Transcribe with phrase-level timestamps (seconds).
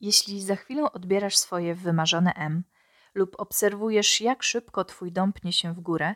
[0.00, 2.64] Jeśli za chwilę odbierasz swoje wymarzone M
[3.14, 6.14] lub obserwujesz, jak szybko twój dom pnie się w górę,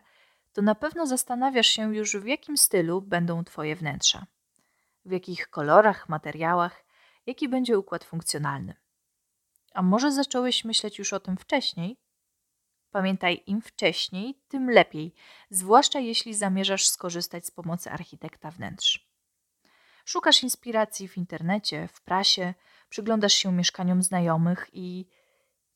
[0.53, 4.27] to na pewno zastanawiasz się już, w jakim stylu będą twoje wnętrza.
[5.05, 6.85] W jakich kolorach, materiałach,
[7.27, 8.75] jaki będzie układ funkcjonalny.
[9.75, 11.97] A może zacząłeś myśleć już o tym wcześniej?
[12.91, 15.15] Pamiętaj, im wcześniej, tym lepiej,
[15.51, 19.10] zwłaszcza jeśli zamierzasz skorzystać z pomocy architekta wnętrz.
[20.11, 22.55] Szukasz inspiracji w internecie, w prasie,
[22.89, 25.07] przyglądasz się mieszkaniom znajomych i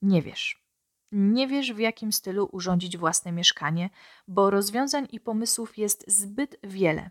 [0.02, 0.64] nie wiesz.
[1.12, 3.90] Nie wiesz, w jakim stylu urządzić własne mieszkanie,
[4.28, 7.10] bo rozwiązań i pomysłów jest zbyt wiele.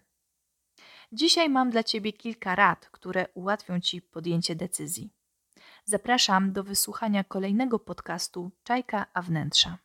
[1.12, 5.10] Dzisiaj mam dla Ciebie kilka rad, które ułatwią Ci podjęcie decyzji.
[5.86, 9.78] Zapraszam do wysłuchania kolejnego podcastu Czajka a wnętrza.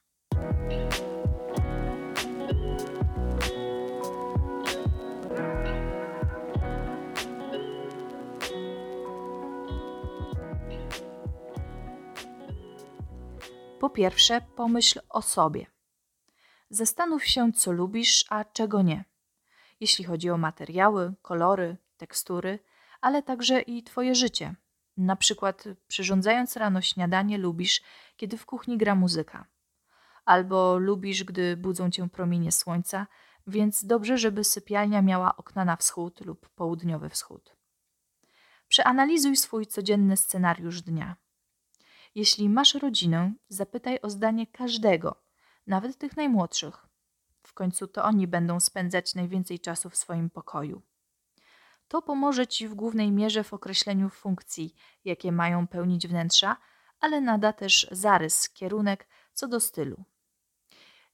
[13.81, 15.67] Po pierwsze, pomyśl o sobie.
[16.71, 19.05] Zastanów się, co lubisz, a czego nie.
[19.81, 22.59] Jeśli chodzi o materiały, kolory, tekstury,
[23.01, 24.55] ale także i Twoje życie.
[24.97, 27.83] Na przykład, przyrządzając rano śniadanie, lubisz,
[28.17, 29.47] kiedy w kuchni gra muzyka.
[30.25, 33.07] Albo lubisz, gdy budzą cię promienie słońca,
[33.47, 37.57] więc dobrze, żeby sypialnia miała okna na wschód lub południowy wschód.
[38.69, 41.17] Przeanalizuj swój codzienny scenariusz dnia.
[42.19, 45.23] Jeśli masz rodzinę, zapytaj o zdanie każdego,
[45.67, 46.87] nawet tych najmłodszych.
[47.43, 50.83] W końcu to oni będą spędzać najwięcej czasu w swoim pokoju.
[51.89, 56.57] To pomoże Ci w głównej mierze w określeniu funkcji, jakie mają pełnić wnętrza,
[57.01, 60.05] ale nada też zarys, kierunek co do stylu.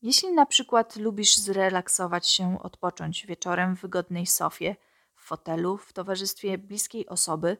[0.02, 4.76] Jeśli na przykład lubisz zrelaksować się, odpocząć wieczorem w wygodnej sofie,
[5.14, 7.56] w fotelu, w towarzystwie bliskiej osoby,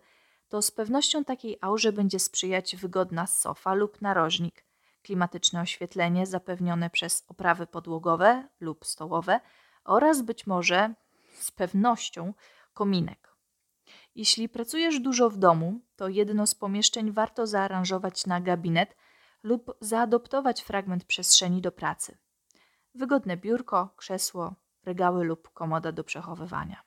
[0.55, 4.64] to z pewnością takiej aurze będzie sprzyjać wygodna sofa lub narożnik,
[5.02, 9.41] klimatyczne oświetlenie zapewnione przez oprawy podłogowe lub stołowe
[9.84, 10.95] oraz być może
[11.34, 12.34] z pewnością
[12.74, 13.36] kominek.
[14.14, 18.96] Jeśli pracujesz dużo w domu, to jedno z pomieszczeń warto zaaranżować na gabinet
[19.42, 22.18] lub zaadoptować fragment przestrzeni do pracy.
[22.95, 26.83] Wygodne biurko, krzesło, regały lub komoda do przechowywania.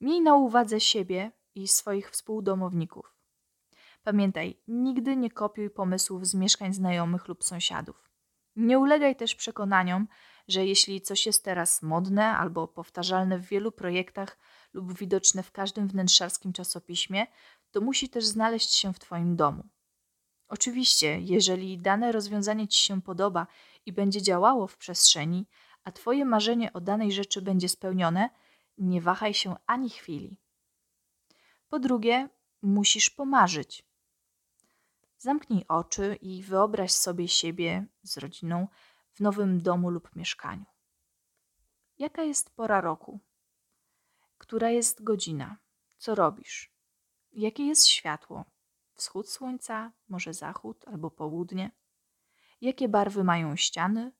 [0.00, 3.14] Miej na uwadze siebie i swoich współdomowników.
[4.02, 8.10] Pamiętaj, nigdy nie kopiuj pomysłów z mieszkań znajomych lub sąsiadów.
[8.56, 10.08] Nie ulegaj też przekonaniom,
[10.48, 14.38] że jeśli coś jest teraz modne albo powtarzalne w wielu projektach
[14.72, 17.26] lub widoczne w każdym wnętrzarskim czasopiśmie,
[17.70, 19.64] to musi też znaleźć się w Twoim domu.
[20.48, 23.46] Oczywiście, jeżeli dane rozwiązanie Ci się podoba
[23.86, 25.46] i będzie działało w przestrzeni,
[25.84, 28.30] a Twoje marzenie o danej rzeczy będzie spełnione,
[28.78, 30.36] nie wahaj się ani chwili.
[31.70, 32.28] Po drugie,
[32.62, 33.84] musisz pomarzyć.
[35.18, 38.68] Zamknij oczy i wyobraź sobie siebie z rodziną
[39.12, 40.64] w nowym domu lub mieszkaniu.
[41.98, 43.20] Jaka jest pora roku?
[44.38, 45.56] Która jest godzina?
[45.98, 46.72] Co robisz?
[47.32, 48.44] Jakie jest światło?
[48.94, 51.70] Wschód słońca, może zachód albo południe?
[52.60, 54.12] Jakie barwy mają ściany?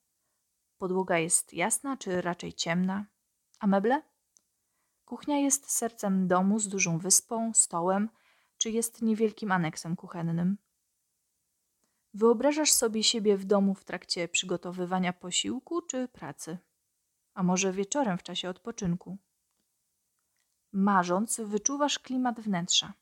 [0.77, 3.05] Podłoga jest jasna czy raczej ciemna?
[3.59, 4.10] A meble?
[5.11, 8.09] Kuchnia jest sercem domu z dużą wyspą, stołem,
[8.57, 10.57] czy jest niewielkim aneksem kuchennym.
[12.13, 16.57] Wyobrażasz sobie siebie w domu w trakcie przygotowywania posiłku czy pracy,
[17.33, 19.17] a może wieczorem w czasie odpoczynku.
[20.71, 22.93] Marząc, wyczuwasz klimat wnętrza.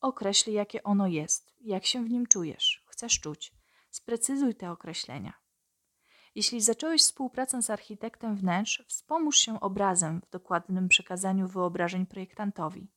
[0.00, 3.52] Określ, jakie ono jest, jak się w nim czujesz, chcesz czuć.
[3.90, 5.39] Sprecyzuj te określenia.
[6.34, 12.88] Jeśli zacząłeś współpracę z architektem wnętrz, wspomóż się obrazem w dokładnym przekazaniu wyobrażeń projektantowi.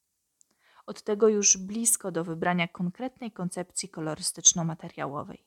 [0.86, 5.44] Od tego już blisko do wybrania konkretnej koncepcji kolorystyczno-materiałowej.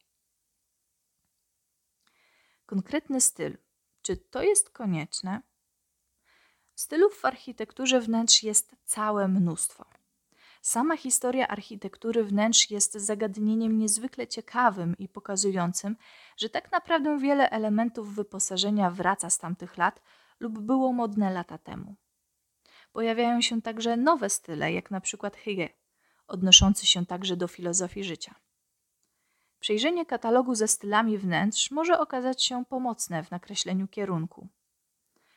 [2.66, 3.58] Konkretny styl.
[4.02, 5.42] Czy to jest konieczne?
[6.74, 9.95] Stylów w architekturze wnętrz jest całe mnóstwo.
[10.66, 15.96] Sama historia architektury wnętrz jest zagadnieniem niezwykle ciekawym i pokazującym,
[16.36, 20.02] że tak naprawdę wiele elementów wyposażenia wraca z tamtych lat
[20.40, 21.94] lub było modne lata temu.
[22.92, 25.68] Pojawiają się także nowe style, jak na przykład Hygge,
[26.26, 28.34] odnoszący się także do filozofii życia.
[29.60, 34.48] Przejrzenie katalogu ze stylami wnętrz może okazać się pomocne w nakreśleniu kierunku.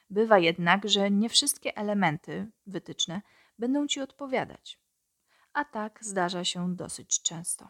[0.10, 3.22] Bywa jednak, że nie wszystkie elementy wytyczne
[3.60, 4.80] będą ci odpowiadać
[5.54, 7.70] a tak zdarza się dosyć często.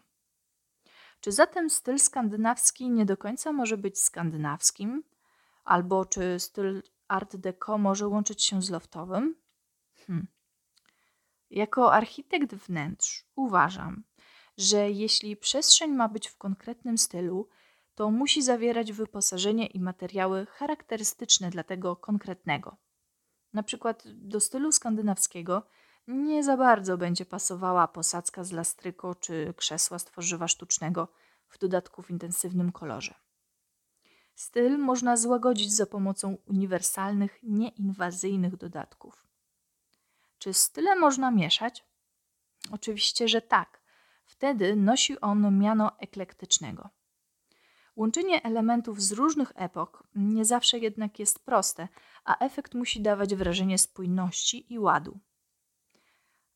[1.21, 5.03] Czy zatem styl skandynawski nie do końca może być skandynawskim?
[5.63, 9.35] Albo czy styl art deco może łączyć się z loftowym?
[10.07, 10.27] Hmm.
[11.49, 14.03] Jako architekt wnętrz uważam,
[14.57, 17.49] że jeśli przestrzeń ma być w konkretnym stylu,
[17.95, 22.77] to musi zawierać wyposażenie i materiały charakterystyczne dla tego konkretnego.
[23.53, 25.67] Na przykład do stylu skandynawskiego
[26.09, 31.07] nie za bardzo będzie pasowała posadzka z lastryko czy krzesła z tworzywa sztucznego,
[31.47, 33.15] w dodatku w intensywnym kolorze.
[34.35, 39.27] Styl można złagodzić za pomocą uniwersalnych, nieinwazyjnych dodatków.
[40.37, 41.85] Czy style można mieszać?
[42.71, 43.81] Oczywiście, że tak.
[44.25, 46.89] Wtedy nosi on miano eklektycznego.
[47.95, 51.87] Łączenie elementów z różnych epok nie zawsze jednak jest proste,
[52.25, 55.19] a efekt musi dawać wrażenie spójności i ładu.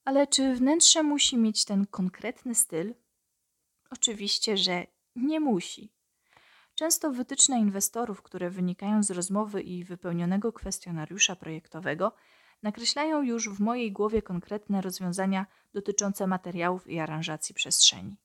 [0.05, 2.95] Ale czy wnętrze musi mieć ten konkretny styl?
[3.89, 4.85] Oczywiście, że
[5.15, 5.93] nie musi.
[6.75, 12.15] Często wytyczne inwestorów, które wynikają z rozmowy i wypełnionego kwestionariusza projektowego,
[12.63, 18.17] nakreślają już w mojej głowie konkretne rozwiązania dotyczące materiałów i aranżacji przestrzeni.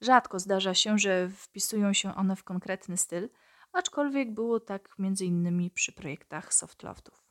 [0.00, 3.28] Rzadko zdarza się, że wpisują się one w konkretny styl,
[3.72, 5.70] aczkolwiek było tak m.in.
[5.70, 7.21] przy projektach softloftów.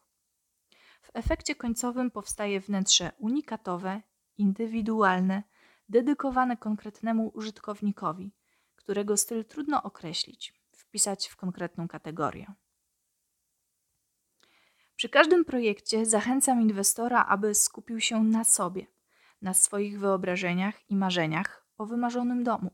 [1.02, 4.02] W efekcie końcowym powstaje wnętrze unikatowe,
[4.38, 5.44] indywidualne,
[5.90, 8.32] dedykowane konkretnemu użytkownikowi,
[8.76, 12.54] którego styl trudno określić, wpisać w konkretną kategorię.
[14.96, 18.88] Przy każdym projekcie zachęcam inwestora, aby skupił się na sobie,
[19.42, 22.72] na swoich wyobrażeniach i marzeniach o wymarzonym domu.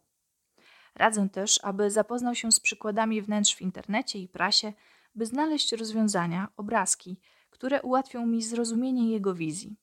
[0.95, 4.73] Radzę też, aby zapoznał się z przykładami wnętrz w internecie i prasie,
[5.15, 7.19] by znaleźć rozwiązania, obrazki,
[7.57, 9.75] które ułatwią mi zrozumienie jego wizji.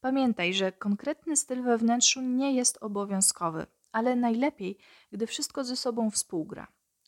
[0.00, 4.78] Pamiętaj, że konkretny styl we wnętrzu nie jest obowiązkowy, ale najlepiej,
[5.12, 6.66] gdy wszystko ze sobą współgra.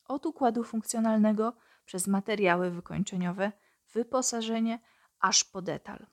[0.08, 1.52] Od układu funkcjonalnego
[1.84, 3.52] przez materiały wykończeniowe,
[3.92, 4.78] wyposażenie,
[5.20, 6.06] aż po detal.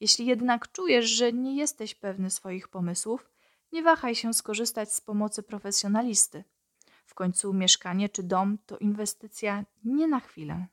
[0.00, 3.30] Jeśli jednak czujesz, że nie jesteś pewny swoich pomysłów,
[3.72, 6.44] nie wahaj się skorzystać z pomocy profesjonalisty.
[7.06, 10.66] W końcu mieszkanie czy dom to inwestycja nie na chwilę.